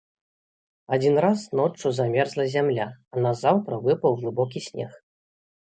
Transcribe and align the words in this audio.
Адзін 0.97 1.15
раз 1.25 1.43
ноччу 1.59 1.91
замерзла 1.99 2.47
зямля, 2.55 2.87
а 3.15 3.27
назаўтра 3.27 3.81
выпаў 3.85 4.11
глыбокі 4.23 4.59
снег. 4.71 5.01